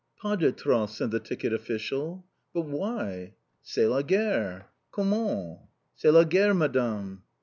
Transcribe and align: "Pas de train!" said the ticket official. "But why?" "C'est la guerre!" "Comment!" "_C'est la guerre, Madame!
"Pas 0.19 0.35
de 0.35 0.51
train!" 0.51 0.87
said 0.87 1.11
the 1.11 1.19
ticket 1.19 1.53
official. 1.53 2.25
"But 2.55 2.61
why?" 2.63 3.35
"C'est 3.61 3.85
la 3.87 4.01
guerre!" 4.01 4.67
"Comment!" 4.91 5.59
"_C'est 5.95 6.11
la 6.11 6.23
guerre, 6.23 6.55
Madame! 6.55 7.21